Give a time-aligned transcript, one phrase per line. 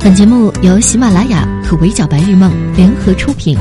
[0.00, 3.58] 本节目由喜马拉雅和围剿白日梦联合出品。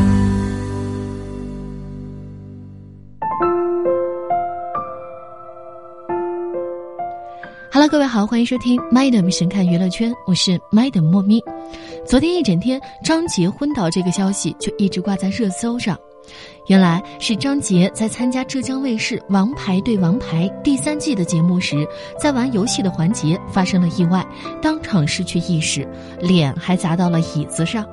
[7.71, 11.43] 哈喽各位好，欢迎收听《麦的神看娱乐圈》，我是麦的莫咪。
[12.05, 15.97] 昨天一整天，张杰昏倒这个消息就一直挂在热搜上。
[16.67, 21.87] 原来是张杰在参加浙江卫视《王牌对王牌》第三季的节目时，
[22.21, 24.25] 在玩游戏的环节发生了意外，
[24.61, 25.87] 当场失去意识，
[26.19, 27.85] 脸还砸到了椅子上。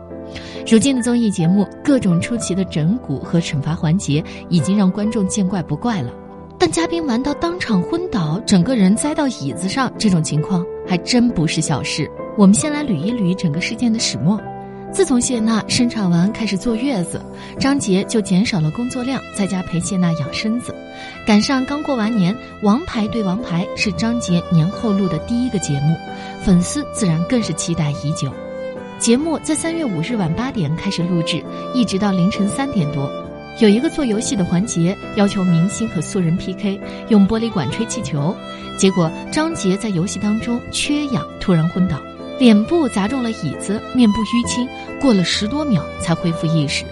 [0.66, 6.12] 如今的综艺节目，各种出奇的整蛊和惩罚环节已经让观众见怪不怪了。
[6.58, 12.10] 但嘉宾玩到当场昏倒，整个人栽到椅子上，这种情况还真不是小事。
[12.36, 14.40] 我们先来捋一捋整个事件的始末。
[14.94, 17.20] 自从谢娜生产完开始坐月子，
[17.58, 20.72] 张杰就减少了工作量，在家陪谢娜养身子。
[21.26, 25.96] 赶上刚过完年，《王牌对王牌》是张杰年后录的第一个节目，
[26.44, 28.32] 粉丝自然更是期待已久。
[29.00, 33.10] 节目在三月五日晚八点开始录制，一直到凌晨三点多。
[33.58, 38.34] 有一个做游戏的环节，要求明星和素人 PK，用玻璃管吹气球。
[38.78, 42.00] 结果张杰在游戏当中缺氧，突然昏倒。
[42.38, 44.68] 脸部砸中了椅子，面部淤青，
[45.00, 46.84] 过了十多秒才恢复意识。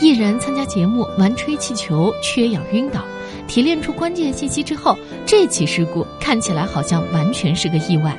[0.00, 3.02] 艺人参加节目玩吹气球，缺氧晕倒。
[3.46, 8.16] 提炼出关键信息之后，这起事故看起来好像完全是个意外。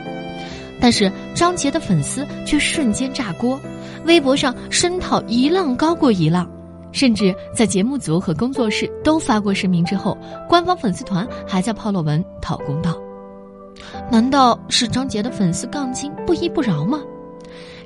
[0.80, 3.60] 但是张杰的粉丝却瞬间炸锅，
[4.06, 6.50] 微博上声讨一浪高过一浪，
[6.92, 12.96] 甚至在节目组和工作室都发过声明之后，官方粉丝团还在抛了文讨公道。
[14.10, 17.02] 难道是张杰的粉丝杠精不依不饶吗？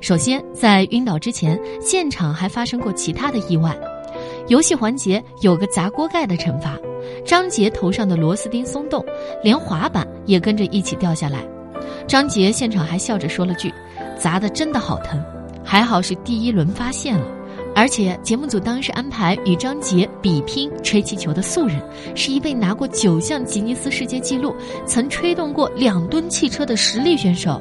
[0.00, 3.76] 首先，在晕倒之前，现场还发生过其他的意外。
[4.48, 6.78] 游戏环节有个砸锅盖的惩罚，
[7.24, 9.04] 张杰头上的螺丝钉松动，
[9.42, 11.44] 连滑板也跟着一起掉下来。
[12.06, 13.72] 张杰现场还笑着说了句
[14.16, 15.22] ：“砸的真的好疼，
[15.64, 17.26] 还好是第一轮发现了。”
[17.74, 21.82] 而且节目组当时安排与张杰比拼吹气球的素人，
[22.14, 24.54] 是一位拿过九项吉尼斯世界纪录、
[24.86, 27.60] 曾吹动过两吨汽车的实力选手。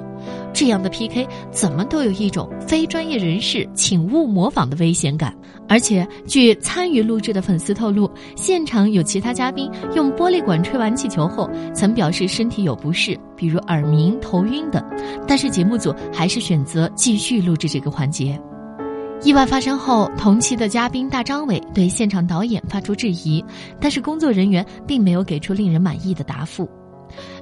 [0.53, 5.33] 这样的 PK 怎么都有一种非专业人士请勿模仿的危险感。
[5.67, 14.83] 而且据参与录制的粉丝透露，现场有其他嘉宾用玻璃管吹完气球后，曾表示身体有不适，比如耳鸣、头晕等，
[15.25, 18.39] 但是节目组还是选择继续录制这个环节。
[19.23, 23.43] 意外发生后，同期的嘉宾大张伟对现场导演发出质疑，
[23.79, 26.67] 但是工作人员并没有给出令人满意的答复。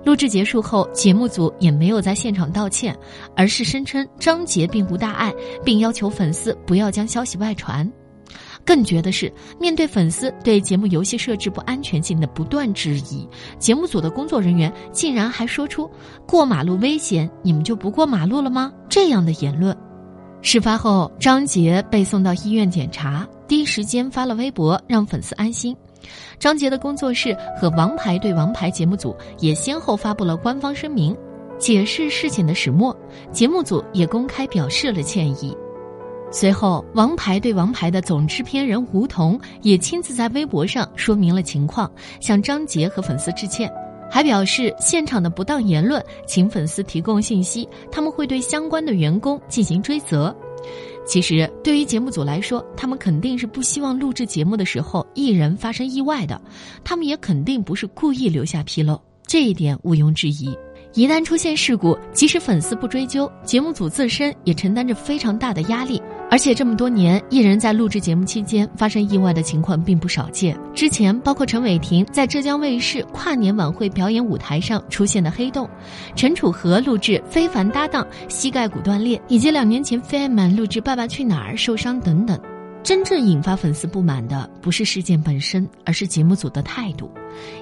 [0.04, 2.94] 录制结束后，节目组也没有在现场道歉，
[3.34, 7.90] 而是声称张杰并无大碍，并要求粉丝不要将消息外传。
[8.66, 13.26] 更绝的是，面对粉丝对节目游戏设置不安全性的不断质疑，
[13.58, 15.90] 节目组的工作人员竟然还说出
[16.28, 19.76] “过马路危险，你们就不过马路了吗”这样的言论。
[20.42, 25.76] 事发后，张杰被送到医院检查，第一时间发了微博让粉丝安心。
[26.40, 31.16] 张杰的工作室和《王牌对王牌》节目组也先后发布了官方声明，
[31.58, 32.98] 解释事情的始末。
[33.34, 35.56] 节目组也公开表示了歉意。
[36.32, 43.70] 随后，《王牌对王牌》的总制片人吴彤也亲自在微博上说明了情况，向张杰和粉丝致歉。
[44.10, 50.36] 还表示，现场的不当言论，请粉丝提供信息，他们会对相关的员工进行追责。
[51.06, 56.40] 其实，对于节目组来说，他们肯定是不希望录制节目的时候艺人发生意外的，
[56.84, 60.56] 他们也肯定不是故意留下纰漏，这一点毋庸置疑。
[60.94, 66.02] 一旦出现事故，即使粉丝不追究，节目组自身也承担着非常大的压力。
[66.32, 70.56] 而且这么多年，艺人在录制节目期间发生意外的情况并不少见。
[70.76, 75.68] 之前包括陈伟霆在浙江卫视跨年晚会表演舞台上出现的黑洞，
[76.16, 82.40] 陈楚河录制非凡搭档膝盖骨断裂，以及两年前费曼录制《爸爸去哪儿》受伤等等。
[82.84, 87.12] 真正引发粉丝不满的不是事件本身，而是节目组的态度。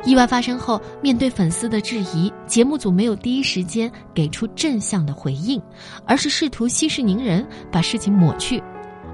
[0.06, 5.62] 意外发生后，面对粉丝的质疑，节目组没有第一时间给出正向的回应，
[6.06, 8.62] 而是试图息事宁人，把事情抹去。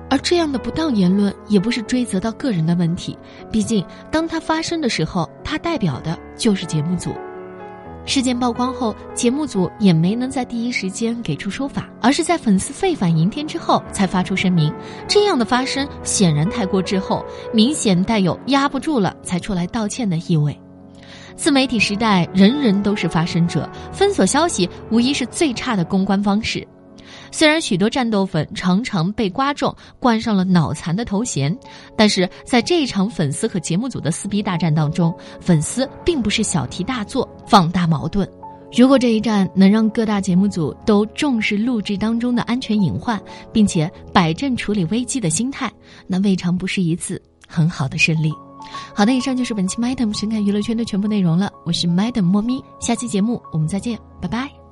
[0.09, 3.17] 而这样的不当言论也不是追责到个人的问题，
[3.51, 7.13] 毕竟当它发生的时候，它代表的就是节目组。
[8.05, 14.73] 事件曝光后，节目组也没能在第一时间给出说法，而是在粉丝沸反盈天之后才发出声明。
[15.07, 20.57] 这样的发声显然太过滞后，明显带有压不住了才出来道歉的意味。
[21.35, 26.67] 自媒体时代，人人都是发声者，封锁消息无疑是最差的公关方式。
[27.33, 31.57] 虽然许多战斗粉常常被刮中冠上了脑残的头衔，
[31.97, 38.29] 但是在这一场粉丝和节目组的撕逼大战当中，粉丝并不是小题大做、放大矛盾。
[38.77, 43.19] 如果这一战能让各大节目组都重视录制当中的安全隐患，
[43.51, 45.71] 并且摆正处理危机的心态，
[46.05, 48.31] 那未尝不是一次很好的胜利。
[48.93, 51.51] 好的，以上就是本期 Madam 神侃娱乐圈的全部内容了。
[51.65, 54.62] 我是 Madam 莫咪，下期节目我们再见，拜拜。